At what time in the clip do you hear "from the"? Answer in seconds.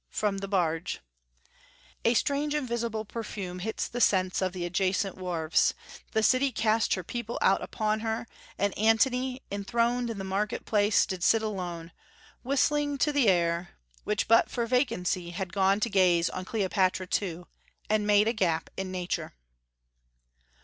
0.21-0.47